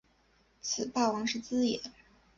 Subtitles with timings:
[0.61, 1.79] 此霸王之资也。